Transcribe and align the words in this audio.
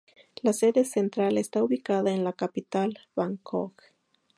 La 0.41 0.51
sede 0.51 0.83
central 0.83 1.37
está 1.37 1.63
ubicada 1.63 2.09
en 2.11 2.23
la 2.23 2.33
capital, 2.33 2.97
Bangkok. 3.15 3.83